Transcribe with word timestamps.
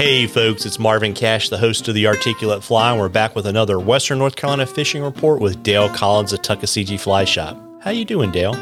Hey 0.00 0.26
folks, 0.26 0.64
it's 0.64 0.78
Marvin 0.78 1.12
Cash, 1.12 1.50
the 1.50 1.58
host 1.58 1.86
of 1.86 1.94
the 1.94 2.06
Articulate 2.06 2.64
Fly, 2.64 2.92
and 2.92 2.98
we're 2.98 3.10
back 3.10 3.36
with 3.36 3.44
another 3.44 3.78
Western 3.78 4.16
North 4.16 4.34
Carolina 4.34 4.64
fishing 4.64 5.02
report 5.02 5.42
with 5.42 5.62
Dale 5.62 5.90
Collins 5.90 6.32
of 6.32 6.40
Tuckaseegee 6.40 6.98
Fly 6.98 7.26
Shop. 7.26 7.62
How 7.82 7.90
you 7.90 8.06
doing, 8.06 8.30
Dale? 8.30 8.54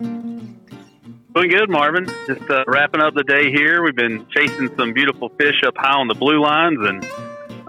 Doing 0.00 1.50
good, 1.50 1.68
Marvin. 1.68 2.06
Just 2.26 2.48
uh, 2.48 2.64
wrapping 2.66 3.02
up 3.02 3.12
the 3.12 3.24
day 3.24 3.50
here. 3.50 3.82
We've 3.82 3.94
been 3.94 4.26
chasing 4.30 4.74
some 4.78 4.94
beautiful 4.94 5.28
fish 5.38 5.62
up 5.66 5.76
high 5.76 6.00
on 6.00 6.08
the 6.08 6.14
blue 6.14 6.40
lines 6.40 6.78
and 6.80 7.04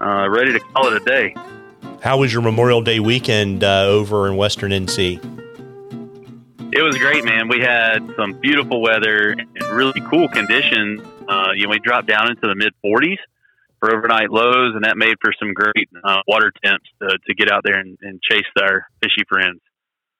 uh, 0.00 0.30
ready 0.30 0.54
to 0.54 0.60
call 0.60 0.86
it 0.86 1.02
a 1.02 1.04
day. 1.04 1.36
How 2.00 2.16
was 2.16 2.32
your 2.32 2.40
Memorial 2.40 2.80
Day 2.80 2.98
weekend 2.98 3.62
uh, 3.62 3.82
over 3.82 4.26
in 4.26 4.36
Western 4.36 4.70
NC? 4.70 5.22
It 6.72 6.82
was 6.82 6.96
great, 6.96 7.26
man. 7.26 7.48
We 7.48 7.60
had 7.60 7.98
some 8.16 8.32
beautiful 8.40 8.80
weather 8.80 9.32
and 9.32 9.62
really 9.64 10.00
cool 10.00 10.30
conditions. 10.30 11.02
Uh, 11.32 11.52
you 11.56 11.64
know, 11.64 11.70
we 11.70 11.78
dropped 11.78 12.08
down 12.08 12.30
into 12.30 12.42
the 12.42 12.54
mid 12.54 12.72
40s 12.84 13.18
for 13.80 13.94
overnight 13.94 14.30
lows, 14.30 14.74
and 14.74 14.84
that 14.84 14.96
made 14.96 15.16
for 15.20 15.32
some 15.38 15.54
great 15.54 15.88
uh, 16.04 16.20
water 16.28 16.52
temps 16.64 16.84
to, 17.00 17.18
to, 17.26 17.34
get 17.34 17.50
out 17.50 17.62
there 17.64 17.78
and, 17.78 17.98
and 18.02 18.20
chase 18.22 18.44
our 18.60 18.86
fishy 19.02 19.24
friends. 19.28 19.60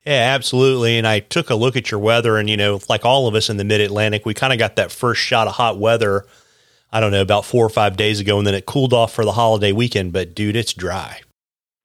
Yeah, 0.04 0.34
absolutely. 0.34 0.98
And 0.98 1.06
I 1.06 1.20
took 1.20 1.50
a 1.50 1.54
look 1.54 1.76
at 1.76 1.90
your 1.90 2.00
weather, 2.00 2.38
and 2.38 2.50
you 2.50 2.56
know, 2.56 2.80
like 2.88 3.04
all 3.04 3.28
of 3.28 3.34
us 3.34 3.50
in 3.50 3.56
the 3.56 3.64
Mid 3.64 3.80
Atlantic, 3.80 4.26
we 4.26 4.34
kind 4.34 4.52
of 4.52 4.58
got 4.58 4.76
that 4.76 4.90
first 4.90 5.20
shot 5.20 5.46
of 5.46 5.54
hot 5.54 5.78
weather. 5.78 6.24
I 6.90 7.00
don't 7.00 7.12
know 7.12 7.22
about 7.22 7.44
four 7.44 7.64
or 7.64 7.70
five 7.70 7.96
days 7.96 8.20
ago, 8.20 8.38
and 8.38 8.46
then 8.46 8.54
it 8.54 8.66
cooled 8.66 8.92
off 8.92 9.12
for 9.12 9.24
the 9.24 9.32
holiday 9.32 9.72
weekend. 9.72 10.12
But 10.12 10.34
dude, 10.34 10.56
it's 10.56 10.72
dry. 10.72 11.20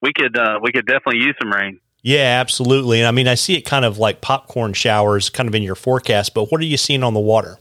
We 0.01 0.13
could 0.13 0.37
uh, 0.37 0.59
we 0.61 0.71
could 0.71 0.85
definitely 0.85 1.19
use 1.19 1.35
some 1.39 1.51
rain. 1.51 1.79
Yeah, 2.01 2.39
absolutely. 2.41 2.99
And 3.01 3.07
I 3.07 3.11
mean, 3.11 3.27
I 3.27 3.35
see 3.35 3.55
it 3.55 3.61
kind 3.61 3.85
of 3.85 3.97
like 3.97 4.21
popcorn 4.21 4.73
showers 4.73 5.29
kind 5.29 5.47
of 5.49 5.53
in 5.53 5.61
your 5.61 5.75
forecast, 5.75 6.33
but 6.33 6.51
what 6.51 6.61
are 6.61 6.65
you 6.65 6.77
seeing 6.77 7.03
on 7.03 7.13
the 7.13 7.19
water? 7.19 7.57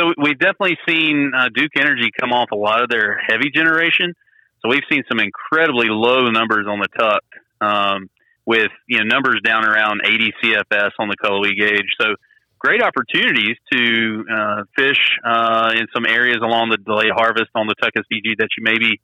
So 0.00 0.14
we've 0.16 0.38
definitely 0.38 0.78
seen 0.88 1.32
uh, 1.36 1.50
Duke 1.54 1.72
Energy 1.76 2.10
come 2.18 2.32
off 2.32 2.52
a 2.52 2.56
lot 2.56 2.82
of 2.82 2.88
their 2.88 3.18
heavy 3.18 3.50
generation. 3.54 4.14
So 4.62 4.70
we've 4.70 4.84
seen 4.90 5.02
some 5.08 5.20
incredibly 5.20 5.88
low 5.90 6.30
numbers 6.30 6.66
on 6.66 6.80
the 6.80 6.88
tuck, 6.88 7.22
um, 7.60 8.08
with 8.46 8.70
you 8.88 8.98
know 8.98 9.04
numbers 9.04 9.40
down 9.44 9.66
around 9.66 10.00
80 10.04 10.32
CFS 10.42 10.90
on 10.98 11.08
the 11.08 11.16
Cullowhee 11.22 11.58
gauge. 11.58 11.88
So 12.00 12.14
great 12.58 12.82
opportunities 12.82 13.56
to 13.72 14.24
uh, 14.32 14.62
fish 14.74 15.18
uh, 15.22 15.72
in 15.76 15.86
some 15.94 16.06
areas 16.06 16.38
along 16.42 16.70
the 16.70 16.78
delayed 16.78 17.12
harvest 17.14 17.50
on 17.54 17.66
the 17.66 17.74
Tuckasegee 17.74 18.38
that 18.38 18.48
you 18.56 18.62
maybe 18.62 19.00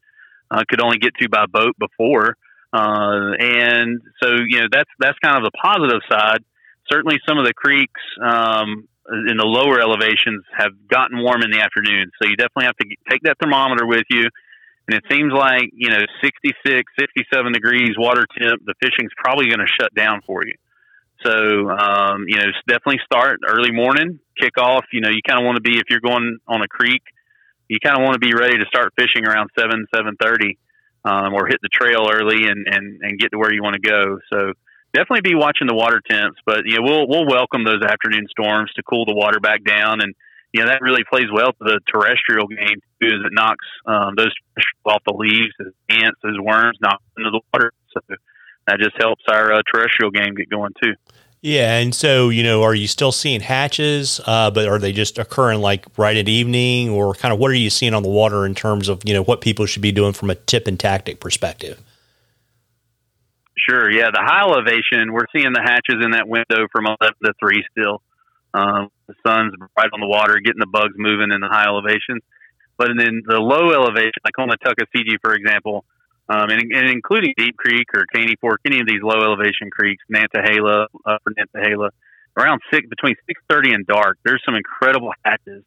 uh, 0.51 0.63
could 0.69 0.81
only 0.81 0.97
get 0.99 1.15
to 1.21 1.29
by 1.29 1.45
boat 1.47 1.77
before. 1.79 2.37
Uh, 2.73 3.33
and 3.39 4.01
so, 4.23 4.31
you 4.47 4.61
know, 4.61 4.67
that's, 4.71 4.91
that's 4.99 5.19
kind 5.25 5.37
of 5.37 5.45
the 5.45 5.51
positive 5.63 6.01
side. 6.11 6.41
Certainly 6.91 7.19
some 7.27 7.39
of 7.39 7.45
the 7.45 7.55
creeks, 7.55 8.01
um, 8.23 8.89
in 9.09 9.37
the 9.37 9.47
lower 9.47 9.81
elevations 9.81 10.45
have 10.57 10.73
gotten 10.89 11.23
warm 11.23 11.43
in 11.43 11.51
the 11.51 11.61
afternoon. 11.61 12.11
So 12.21 12.29
you 12.29 12.37
definitely 12.37 12.67
have 12.67 12.77
to 12.79 12.87
take 13.11 13.23
that 13.23 13.39
thermometer 13.41 13.87
with 13.87 14.05
you. 14.11 14.25
And 14.89 14.95
it 14.95 15.05
seems 15.11 15.33
like, 15.33 15.71
you 15.75 15.91
know, 15.91 16.03
66, 16.23 16.55
67 16.65 17.53
degrees 17.53 17.95
water 17.99 18.25
temp, 18.39 18.63
the 18.65 18.75
fishing's 18.81 19.11
probably 19.17 19.47
going 19.47 19.61
to 19.61 19.71
shut 19.81 19.95
down 19.95 20.21
for 20.27 20.47
you. 20.47 20.55
So, 21.25 21.71
um, 21.71 22.27
you 22.29 22.37
know, 22.37 22.47
definitely 22.69 23.01
start 23.05 23.41
early 23.47 23.73
morning, 23.73 24.21
kick 24.39 24.59
off. 24.59 24.85
You 24.93 25.01
know, 25.01 25.11
you 25.11 25.23
kind 25.27 25.41
of 25.41 25.47
want 25.47 25.57
to 25.57 25.63
be, 25.63 25.79
if 25.79 25.85
you're 25.91 26.05
going 26.05 26.39
on 26.47 26.63
a 26.63 26.69
creek, 26.69 27.03
you 27.69 27.79
kind 27.83 27.97
of 27.97 28.05
want 28.05 28.15
to 28.15 28.21
be 28.21 28.35
ready 28.35 28.59
to 28.59 28.67
start 28.69 28.93
fishing 28.97 29.27
around 29.27 29.51
7, 29.59 29.87
7.30 29.95 30.57
um, 31.05 31.35
or 31.35 31.47
hit 31.47 31.59
the 31.63 31.69
trail 31.69 32.07
early 32.13 32.47
and, 32.47 32.67
and, 32.71 33.01
and 33.03 33.19
get 33.19 33.33
to 33.33 33.39
where 33.39 33.53
you 33.53 33.63
want 33.63 33.75
to 33.75 33.83
go. 33.83 34.19
So 34.33 34.53
definitely 34.97 35.21
be 35.21 35.35
watching 35.35 35.67
the 35.67 35.75
water 35.75 36.01
temps, 36.01 36.39
but 36.47 36.65
you 36.65 36.77
know, 36.77 36.83
we'll, 36.83 37.07
we'll 37.07 37.27
welcome 37.27 37.65
those 37.65 37.83
afternoon 37.83 38.27
storms 38.31 38.73
to 38.75 38.83
cool 38.83 39.05
the 39.05 39.15
water 39.15 39.41
back 39.41 39.63
down. 39.63 40.01
And, 40.01 40.15
you 40.53 40.63
know, 40.63 40.69
that 40.69 40.81
really 40.81 41.05
plays 41.05 41.27
well 41.33 41.53
to 41.53 41.59
the 41.61 41.81
terrestrial 41.93 42.49
game 42.49 42.81
too, 43.01 43.09
as 43.09 43.21
it 43.27 43.33
knocks 43.33 43.67
um, 43.85 44.15
those 44.17 44.33
off 44.87 45.03
the 45.07 45.13
leaves, 45.15 45.53
as 45.61 45.73
ants, 45.91 46.19
as 46.25 46.39
worms 46.41 46.79
knock 46.81 47.03
into 47.19 47.31
the 47.31 47.41
water. 47.53 47.73
So 47.93 48.01
that 48.67 48.79
just 48.79 48.97
helps 48.99 49.23
our 49.29 49.53
uh, 49.53 49.63
terrestrial 49.73 50.11
game 50.11 50.35
get 50.35 50.49
going 50.49 50.73
too. 50.83 50.95
Yeah, 51.43 51.79
and 51.79 51.95
so 51.95 52.31
you 52.31 52.43
know, 52.43 52.63
are 52.63 52.75
you 52.75 52.89
still 52.89 53.13
seeing 53.13 53.41
hatches? 53.41 54.21
Uh, 54.27 54.51
but 54.51 54.67
are 54.67 54.79
they 54.79 54.93
just 54.93 55.19
occurring 55.19 55.61
like 55.61 55.87
right 55.97 56.17
at 56.17 56.29
evening, 56.29 56.89
or 56.89 57.15
kind 57.15 57.33
of 57.33 57.39
what 57.39 57.51
are 57.51 57.55
you 57.55 57.71
seeing 57.71 57.95
on 57.95 58.03
the 58.03 58.09
water 58.09 58.47
in 58.47 58.55
terms 58.55 58.89
of 58.89 59.03
you 59.05 59.15
know 59.15 59.23
what 59.23 59.43
people 59.43 59.67
should 59.67 59.83
be 59.83 59.93
doing 59.93 60.13
from 60.13 60.31
a 60.31 60.35
tip 60.35 60.67
and 60.67 60.81
tactic 60.81 61.21
perspective? 61.21 61.81
Sure. 63.59 63.91
Yeah, 63.91 64.11
the 64.13 64.21
high 64.21 64.43
elevation, 64.45 65.13
we're 65.13 65.27
seeing 65.35 65.53
the 65.53 65.63
hatches 65.65 66.05
in 66.05 66.13
that 66.13 66.29
window 66.29 66.69
from 66.71 66.87
eleven 66.87 67.17
to 67.25 67.33
three 67.41 67.65
still. 67.73 68.03
Um, 68.53 68.91
the 69.09 69.15
sun's 69.27 69.55
right 69.77 69.89
on 69.93 70.01
the 70.01 70.07
water, 70.07 70.41
getting 70.45 70.61
the 70.61 70.71
bugs 70.71 70.95
moving 70.97 71.33
in 71.33 71.41
the 71.41 71.49
high 71.49 71.67
elevations. 71.67 72.23
But 72.77 72.89
then 72.97 73.23
the 73.25 73.41
low 73.41 73.73
elevation, 73.73 74.21
like 74.25 74.39
on 74.39 74.49
the 74.49 74.59
Tuckasegee, 74.61 75.17
for 75.23 75.35
example, 75.35 75.85
um, 76.29 76.51
and, 76.51 76.61
and, 76.73 76.91
including 76.91 77.33
Deep 77.39 77.57
Creek 77.57 77.87
or 77.95 78.05
Caney 78.13 78.37
Fork, 78.41 78.61
any 78.67 78.81
of 78.81 78.87
these 78.87 79.01
low 79.03 79.23
elevation 79.23 79.71
creeks, 79.71 80.03
Nantahala, 80.13 80.87
Upper 81.07 81.33
Nantahala, 81.33 81.91
around 82.37 82.61
six 82.73 82.87
between 82.89 83.15
six 83.27 83.41
thirty 83.49 83.73
and 83.73 83.87
dark. 83.87 84.19
There's 84.25 84.43
some 84.45 84.55
incredible 84.55 85.13
hatches, 85.25 85.65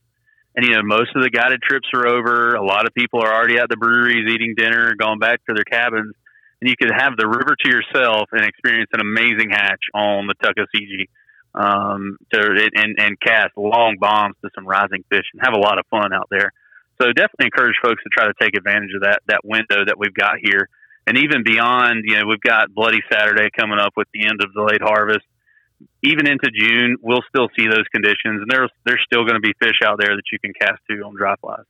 and 0.55 0.65
you 0.65 0.75
know 0.75 0.83
most 0.83 1.15
of 1.15 1.23
the 1.23 1.29
guided 1.31 1.61
trips 1.63 1.87
are 1.93 2.07
over. 2.07 2.53
A 2.53 2.63
lot 2.63 2.85
of 2.85 2.93
people 2.93 3.21
are 3.23 3.33
already 3.33 3.57
at 3.57 3.69
the 3.69 3.77
breweries 3.77 4.29
eating 4.29 4.53
dinner, 4.55 4.93
going 4.95 5.17
back 5.17 5.43
to 5.45 5.53
their 5.55 5.63
cabins, 5.65 6.13
and 6.61 6.69
you 6.69 6.75
could 6.79 6.91
have 6.91 7.15
the 7.17 7.27
river 7.27 7.55
to 7.63 7.69
yourself 7.69 8.29
and 8.31 8.45
experience 8.45 8.89
an 8.93 9.01
amazing 9.01 9.49
hatch 9.51 9.83
on 9.93 10.27
the 10.27 10.35
Tuckasegee. 10.35 11.07
Um, 11.55 12.17
to 12.31 12.69
and 12.75 12.99
and 12.99 13.19
cast 13.19 13.57
long 13.57 13.97
bombs 13.99 14.35
to 14.43 14.51
some 14.53 14.67
rising 14.67 15.03
fish 15.09 15.25
and 15.33 15.41
have 15.41 15.55
a 15.55 15.59
lot 15.59 15.79
of 15.79 15.85
fun 15.89 16.13
out 16.13 16.27
there. 16.29 16.53
So 17.01 17.07
definitely 17.07 17.47
encourage 17.47 17.75
folks 17.81 18.03
to 18.03 18.09
try 18.13 18.27
to 18.27 18.33
take 18.39 18.55
advantage 18.55 18.91
of 18.93 19.01
that 19.01 19.21
that 19.27 19.41
window 19.43 19.83
that 19.83 19.97
we've 19.97 20.13
got 20.13 20.35
here, 20.43 20.69
and 21.07 21.17
even 21.17 21.43
beyond. 21.43 22.03
You 22.05 22.19
know, 22.19 22.27
we've 22.27 22.39
got 22.39 22.71
Bloody 22.75 23.01
Saturday 23.11 23.49
coming 23.57 23.79
up 23.79 23.93
with 23.97 24.07
the 24.13 24.25
end 24.25 24.43
of 24.43 24.53
the 24.53 24.61
late 24.61 24.81
harvest. 24.81 25.25
Even 26.03 26.27
into 26.27 26.51
June, 26.53 26.97
we'll 27.01 27.23
still 27.29 27.49
see 27.57 27.65
those 27.65 27.87
conditions, 27.91 28.45
and 28.45 28.47
there's 28.47 28.69
there's 28.85 29.01
still 29.05 29.23
going 29.23 29.41
to 29.41 29.41
be 29.41 29.53
fish 29.59 29.79
out 29.83 29.97
there 29.97 30.15
that 30.15 30.29
you 30.31 30.37
can 30.37 30.53
cast 30.53 30.77
to 30.91 31.01
on 31.01 31.15
dry 31.15 31.33
flies. 31.41 31.65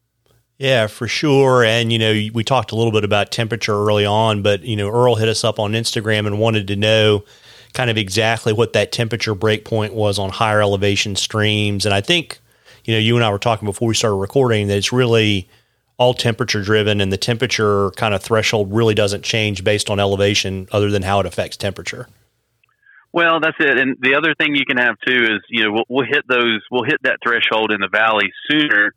Yeah, 0.60 0.86
for 0.88 1.08
sure. 1.08 1.64
And, 1.64 1.92
you 1.92 1.98
know, 1.98 2.12
we 2.34 2.44
talked 2.44 2.72
a 2.72 2.76
little 2.76 2.92
bit 2.92 3.04
about 3.04 3.32
temperature 3.32 3.74
early 3.74 4.06
on, 4.06 4.44
but, 4.44 4.62
you 4.62 4.76
know, 4.76 4.90
Earl 4.90 5.16
hit 5.16 5.30
us 5.30 5.44
up 5.44 5.58
on 5.58 5.72
Instagram 5.72 6.28
and 6.28 6.38
wanted 6.38 6.68
to 6.68 6.76
know 6.76 7.24
kind 7.74 7.90
of 7.90 7.98
exactly 7.98 8.54
what 8.54 8.74
that 8.74 8.92
temperature 8.92 9.34
breakpoint 9.34 9.94
was 9.94 10.20
on 10.20 10.30
higher 10.30 10.62
elevation 10.62 11.16
streams. 11.16 11.86
And 11.86 11.96
I 11.96 12.02
think 12.02 12.40
you 12.90 12.96
know, 12.96 13.00
you 13.00 13.16
and 13.16 13.24
I 13.24 13.30
were 13.30 13.38
talking 13.38 13.68
before 13.68 13.88
we 13.88 13.94
started 13.94 14.16
recording 14.16 14.68
that 14.68 14.78
it's 14.78 14.92
really 14.92 15.48
all 15.98 16.16
temperature 16.16 16.64
driven 16.64 17.02
and 17.02 17.12
the 17.12 17.18
temperature 17.18 17.92
kind 17.92 18.16
of 18.16 18.24
threshold 18.24 18.74
really 18.74 18.96
doesn't 18.96 19.24
change 19.24 19.64
based 19.64 19.92
on 19.92 20.00
elevation 20.00 20.68
other 20.72 20.90
than 20.90 21.04
how 21.04 21.20
it 21.20 21.28
affects 21.28 21.56
temperature. 21.56 22.08
Well, 23.12 23.40
that's 23.40 23.58
it. 23.60 23.78
And 23.78 23.98
the 24.00 24.16
other 24.16 24.34
thing 24.34 24.56
you 24.56 24.66
can 24.66 24.78
have 24.78 24.96
too 25.06 25.24
is, 25.24 25.40
you 25.50 25.64
know, 25.64 25.72
we'll, 25.72 25.84
we'll 25.88 26.06
hit 26.08 26.24
those, 26.28 26.62
we'll 26.72 26.84
hit 26.84 26.98
that 27.04 27.20
threshold 27.24 27.72
in 27.72 27.80
the 27.80 27.90
valley 27.90 28.32
sooner 28.50 28.94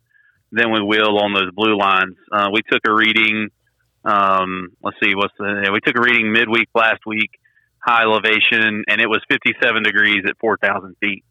than 0.53 0.71
we 0.71 0.81
will 0.81 1.17
on 1.19 1.33
those 1.33 1.51
blue 1.53 1.77
lines. 1.77 2.15
Uh, 2.31 2.49
we 2.53 2.61
took 2.71 2.81
a 2.87 2.93
reading, 2.93 3.49
um, 4.05 4.69
let's 4.83 4.97
see, 5.03 5.15
what's 5.15 5.33
the, 5.37 5.69
we 5.73 5.79
took 5.81 5.97
a 5.97 6.01
reading 6.01 6.31
midweek 6.31 6.69
last 6.75 7.01
week, 7.05 7.31
high 7.83 8.03
elevation, 8.03 8.83
and 8.87 9.01
it 9.01 9.09
was 9.09 9.21
57 9.29 9.83
degrees 9.83 10.23
at 10.27 10.37
4,000 10.39 10.95
feet 11.01 11.25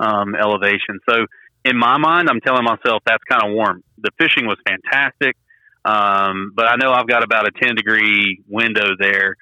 um, 0.00 0.34
elevation. 0.34 0.98
So 1.08 1.26
in 1.64 1.78
my 1.78 1.98
mind, 1.98 2.28
I'm 2.30 2.40
telling 2.40 2.64
myself 2.64 3.02
that's 3.06 3.22
kind 3.28 3.42
of 3.44 3.54
warm. 3.54 3.84
The 3.98 4.10
fishing 4.18 4.46
was 4.46 4.56
fantastic, 4.66 5.36
um, 5.84 6.52
but 6.54 6.66
I 6.66 6.76
know 6.76 6.92
I've 6.92 7.06
got 7.06 7.22
about 7.22 7.46
a 7.46 7.50
10 7.50 7.76
degree 7.76 8.40
window 8.48 8.96
there. 8.98 9.36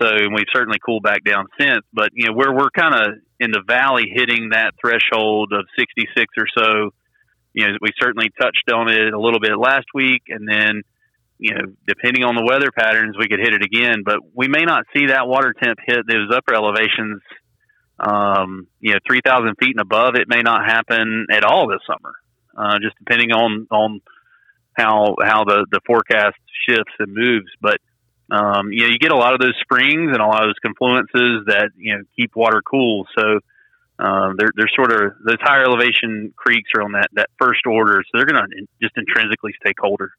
So 0.00 0.08
we've 0.32 0.46
certainly 0.52 0.78
cooled 0.84 1.02
back 1.02 1.24
down 1.24 1.46
since. 1.58 1.80
But 1.92 2.10
you 2.12 2.26
know, 2.26 2.32
we're 2.34 2.54
we're 2.54 2.70
kind 2.70 2.94
of 2.94 3.14
in 3.40 3.50
the 3.50 3.62
valley, 3.66 4.04
hitting 4.12 4.50
that 4.50 4.74
threshold 4.80 5.52
of 5.52 5.64
66 5.78 6.26
or 6.38 6.46
so. 6.56 6.90
You 7.56 7.66
know, 7.66 7.78
we 7.80 7.88
certainly 7.98 8.30
touched 8.38 8.70
on 8.72 8.88
it 8.92 9.12
a 9.12 9.18
little 9.18 9.40
bit 9.40 9.58
last 9.58 9.86
week, 9.94 10.22
and 10.28 10.46
then 10.46 10.82
you 11.38 11.54
know, 11.54 11.72
depending 11.88 12.24
on 12.24 12.36
the 12.36 12.44
weather 12.44 12.70
patterns, 12.70 13.16
we 13.18 13.28
could 13.28 13.40
hit 13.40 13.52
it 13.52 13.64
again. 13.64 14.02
But 14.04 14.20
we 14.34 14.48
may 14.48 14.64
not 14.64 14.84
see 14.94 15.06
that 15.08 15.26
water 15.26 15.52
temp 15.52 15.78
hit 15.84 16.06
those 16.06 16.30
upper 16.32 16.54
elevations 16.54 17.20
um, 17.98 18.66
you 18.80 18.92
know, 18.92 18.98
3,000 19.06 19.54
feet 19.58 19.76
and 19.76 19.80
above, 19.80 20.14
it 20.16 20.28
may 20.28 20.42
not 20.42 20.66
happen 20.66 21.26
at 21.30 21.44
all 21.44 21.68
this 21.68 21.80
summer, 21.86 22.14
uh, 22.56 22.78
just 22.82 22.96
depending 22.98 23.32
on, 23.32 23.66
on 23.70 24.00
how, 24.74 25.16
how 25.22 25.44
the, 25.44 25.66
the 25.70 25.80
forecast 25.86 26.36
shifts 26.68 26.92
and 26.98 27.14
moves. 27.14 27.50
But, 27.60 27.78
um, 28.30 28.70
you 28.70 28.82
know, 28.82 28.88
you 28.88 28.98
get 28.98 29.12
a 29.12 29.16
lot 29.16 29.32
of 29.32 29.40
those 29.40 29.54
springs 29.62 30.10
and 30.12 30.20
a 30.20 30.26
lot 30.26 30.44
of 30.44 30.50
those 30.50 30.72
confluences 30.74 31.46
that, 31.46 31.70
you 31.76 31.96
know, 31.96 32.02
keep 32.16 32.36
water 32.36 32.60
cool. 32.62 33.06
So, 33.18 33.40
um, 33.98 34.36
they're, 34.38 34.50
they're 34.56 34.70
sort 34.74 34.92
of 34.92 35.12
those 35.24 35.38
higher 35.40 35.64
elevation 35.64 36.32
creeks 36.36 36.70
are 36.76 36.82
on 36.82 36.92
that, 36.92 37.08
that 37.14 37.30
first 37.38 37.60
order. 37.66 38.02
So 38.04 38.18
they're 38.18 38.26
going 38.26 38.42
to 38.42 38.66
just 38.82 38.96
intrinsically 38.96 39.52
stay 39.60 39.72
colder. 39.72 40.12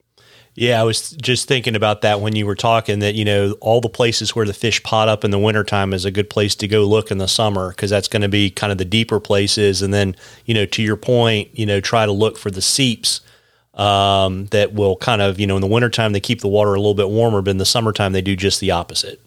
Yeah, 0.56 0.82
I 0.82 0.84
was 0.84 1.12
just 1.12 1.48
thinking 1.48 1.76
about 1.76 2.02
that 2.02 2.20
when 2.20 2.36
you 2.36 2.48
were 2.48 2.56
talking 2.56 2.98
that, 3.00 3.14
you 3.14 3.24
know, 3.24 3.52
all 3.62 3.80
the 3.80 3.90
places 3.90 4.36
where 4.36 4.48
the 4.48 4.54
fish 4.54 4.82
pot 4.82 5.08
up 5.08 5.24
in 5.24 5.30
the 5.30 5.38
wintertime 5.38 5.94
is 5.94 6.04
a 6.04 6.10
good 6.10 6.32
place 6.32 6.56
to 6.56 6.68
go 6.68 6.84
look 6.84 7.12
in 7.12 7.20
the 7.20 7.28
summer 7.28 7.70
because 7.70 7.92
that's 7.92 8.08
going 8.08 8.24
to 8.24 8.28
be 8.28 8.50
kind 8.50 8.72
of 8.72 8.80
the 8.80 8.86
deeper 8.86 9.20
places. 9.20 9.84
And 9.84 9.94
then, 9.94 10.16
you 10.46 10.56
know, 10.56 10.66
to 10.66 10.82
your 10.82 10.98
point, 10.98 11.50
you 11.54 11.68
know, 11.68 11.80
try 11.80 12.08
to 12.08 12.12
look 12.12 12.40
for 12.40 12.50
the 12.50 12.64
seeps 12.64 13.22
um, 13.76 14.48
that 14.48 14.74
will 14.74 14.96
kind 14.96 15.22
of, 15.22 15.40
you 15.40 15.46
know, 15.46 15.56
in 15.56 15.62
the 15.62 15.68
wintertime, 15.68 16.14
they 16.14 16.20
keep 16.20 16.42
the 16.42 16.48
water 16.48 16.74
a 16.74 16.80
little 16.80 16.96
bit 16.96 17.10
warmer, 17.10 17.44
but 17.44 17.52
in 17.52 17.58
the 17.58 17.66
summertime, 17.66 18.14
they 18.14 18.24
do 18.24 18.36
just 18.36 18.60
the 18.60 18.72
opposite. 18.72 19.22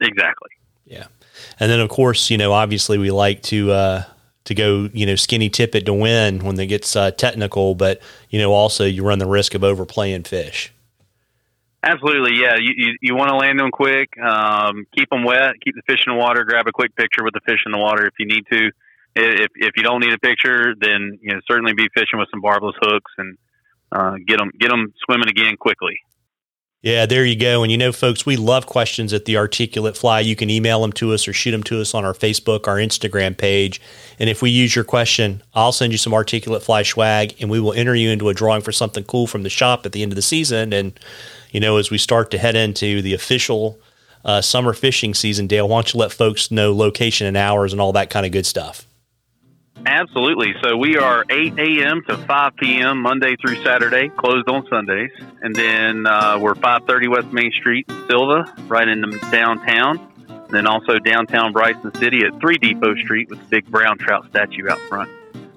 Exactly. 0.00 0.48
Yeah. 0.88 1.06
And 1.60 1.70
then, 1.70 1.80
of 1.80 1.88
course, 1.88 2.30
you 2.30 2.38
know, 2.38 2.52
obviously 2.52 2.98
we 2.98 3.10
like 3.10 3.42
to, 3.44 3.70
uh, 3.70 4.04
to 4.44 4.54
go, 4.54 4.88
you 4.92 5.06
know, 5.06 5.14
skinny 5.14 5.50
tippet 5.50 5.86
to 5.86 5.94
win 5.94 6.44
when 6.44 6.58
it 6.58 6.66
gets 6.66 6.96
uh, 6.96 7.10
technical, 7.10 7.74
but, 7.74 8.00
you 8.30 8.38
know, 8.38 8.52
also 8.52 8.84
you 8.84 9.04
run 9.04 9.18
the 9.18 9.28
risk 9.28 9.54
of 9.54 9.62
overplaying 9.62 10.24
fish. 10.24 10.72
Absolutely, 11.82 12.40
yeah. 12.40 12.56
You 12.58 12.72
you, 12.76 12.96
you 13.00 13.14
want 13.14 13.30
to 13.30 13.36
land 13.36 13.60
them 13.60 13.70
quick, 13.70 14.08
um, 14.18 14.84
keep 14.96 15.08
them 15.10 15.22
wet, 15.22 15.54
keep 15.62 15.76
the 15.76 15.82
fish 15.86 16.02
in 16.06 16.12
the 16.12 16.18
water. 16.18 16.44
Grab 16.44 16.66
a 16.66 16.72
quick 16.72 16.96
picture 16.96 17.22
with 17.22 17.34
the 17.34 17.40
fish 17.46 17.60
in 17.64 17.72
the 17.72 17.78
water 17.78 18.04
if 18.04 18.14
you 18.18 18.26
need 18.26 18.44
to. 18.50 18.70
If 19.14 19.50
if 19.54 19.70
you 19.76 19.84
don't 19.84 20.00
need 20.00 20.12
a 20.12 20.18
picture, 20.18 20.74
then 20.74 21.20
you 21.22 21.32
know 21.32 21.40
certainly 21.48 21.74
be 21.74 21.86
fishing 21.94 22.18
with 22.18 22.28
some 22.32 22.40
barbless 22.40 22.74
hooks 22.82 23.12
and 23.16 23.38
uh, 23.92 24.16
get 24.26 24.38
them 24.38 24.50
get 24.58 24.70
them 24.70 24.92
swimming 25.04 25.28
again 25.28 25.56
quickly. 25.56 26.00
Yeah, 26.80 27.06
there 27.06 27.24
you 27.24 27.34
go. 27.34 27.64
And 27.64 27.72
you 27.72 27.78
know, 27.78 27.90
folks, 27.90 28.24
we 28.24 28.36
love 28.36 28.66
questions 28.66 29.12
at 29.12 29.24
the 29.24 29.36
Articulate 29.36 29.96
Fly. 29.96 30.20
You 30.20 30.36
can 30.36 30.48
email 30.48 30.80
them 30.80 30.92
to 30.92 31.12
us 31.12 31.26
or 31.26 31.32
shoot 31.32 31.50
them 31.50 31.64
to 31.64 31.80
us 31.80 31.92
on 31.92 32.04
our 32.04 32.12
Facebook, 32.12 32.68
our 32.68 32.76
Instagram 32.76 33.36
page. 33.36 33.80
And 34.20 34.30
if 34.30 34.42
we 34.42 34.50
use 34.50 34.76
your 34.76 34.84
question, 34.84 35.42
I'll 35.54 35.72
send 35.72 35.90
you 35.90 35.98
some 35.98 36.14
Articulate 36.14 36.62
Fly 36.62 36.84
swag 36.84 37.34
and 37.40 37.50
we 37.50 37.58
will 37.58 37.72
enter 37.72 37.96
you 37.96 38.10
into 38.10 38.28
a 38.28 38.34
drawing 38.34 38.62
for 38.62 38.70
something 38.70 39.02
cool 39.04 39.26
from 39.26 39.42
the 39.42 39.50
shop 39.50 39.86
at 39.86 39.92
the 39.92 40.04
end 40.04 40.12
of 40.12 40.16
the 40.16 40.22
season. 40.22 40.72
And, 40.72 40.98
you 41.50 41.58
know, 41.58 41.78
as 41.78 41.90
we 41.90 41.98
start 41.98 42.30
to 42.30 42.38
head 42.38 42.54
into 42.54 43.02
the 43.02 43.12
official 43.12 43.80
uh, 44.24 44.40
summer 44.40 44.72
fishing 44.72 45.14
season, 45.14 45.48
Dale, 45.48 45.66
why 45.66 45.78
don't 45.78 45.92
you 45.94 45.98
let 45.98 46.12
folks 46.12 46.52
know 46.52 46.72
location 46.72 47.26
and 47.26 47.36
hours 47.36 47.72
and 47.72 47.80
all 47.80 47.92
that 47.92 48.08
kind 48.08 48.24
of 48.24 48.30
good 48.30 48.46
stuff? 48.46 48.86
Absolutely. 49.86 50.54
So 50.62 50.76
we 50.76 50.96
are 50.96 51.24
8 51.28 51.58
a.m. 51.58 52.02
to 52.08 52.16
5 52.16 52.56
p.m. 52.56 53.00
Monday 53.00 53.36
through 53.36 53.62
Saturday, 53.62 54.08
closed 54.10 54.48
on 54.48 54.66
Sundays, 54.68 55.10
and 55.40 55.54
then 55.54 56.06
uh, 56.06 56.38
we're 56.40 56.54
530 56.54 57.08
West 57.08 57.32
Main 57.32 57.52
Street, 57.52 57.90
Sylva, 58.08 58.52
right 58.66 58.86
in 58.88 59.00
the 59.00 59.18
downtown. 59.30 59.98
And 60.28 60.50
then 60.50 60.66
also 60.66 60.98
downtown 60.98 61.52
Bryson 61.52 61.94
City 61.94 62.24
at 62.24 62.40
3 62.40 62.58
Depot 62.58 62.94
Street 62.96 63.28
with 63.28 63.38
the 63.38 63.46
big 63.46 63.66
brown 63.66 63.98
trout 63.98 64.26
statue 64.30 64.68
out 64.68 64.78
front. 64.88 65.10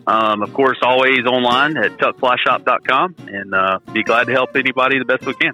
Um, 0.08 0.42
of 0.42 0.54
course, 0.54 0.80
always 0.82 1.26
online 1.26 1.78
at 1.78 1.92
tuckflyshop.com, 1.98 3.16
and 3.28 3.54
uh, 3.54 3.80
be 3.94 4.04
glad 4.04 4.26
to 4.26 4.34
help 4.34 4.56
anybody 4.56 5.00
the 5.00 5.06
best 5.06 5.26
we 5.26 5.34
can. 5.36 5.54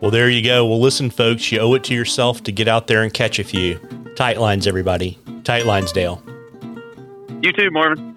Well, 0.00 0.10
there 0.10 0.28
you 0.28 0.42
go. 0.42 0.66
Well, 0.66 0.80
listen, 0.80 1.10
folks, 1.10 1.50
you 1.50 1.58
owe 1.58 1.74
it 1.74 1.84
to 1.84 1.94
yourself 1.94 2.42
to 2.44 2.52
get 2.52 2.68
out 2.68 2.86
there 2.86 3.02
and 3.02 3.12
catch 3.12 3.38
a 3.38 3.44
few. 3.44 3.78
Tight 4.14 4.38
lines, 4.38 4.66
everybody. 4.66 5.18
Tight 5.42 5.64
lines, 5.64 5.92
Dale. 5.92 6.22
You 7.46 7.52
too, 7.52 7.70
Marvin. 7.70 8.15